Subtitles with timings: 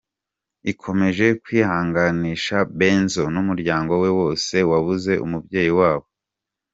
[0.71, 6.07] ikomeje kwihanganisha Benzo numuryango we wose wabuze umubyeyi wabo.